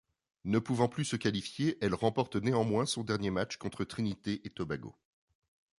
Ne 0.45 0.57
pouvant 0.57 0.89
plus 0.89 1.05
se 1.05 1.15
qualifier 1.15 1.77
elle 1.79 1.93
remporte 1.93 2.35
néanmoins 2.35 2.87
son 2.87 3.03
dernier 3.03 3.29
match 3.29 3.57
contre 3.57 3.83
Trinité-et-Tobago. 3.83 4.95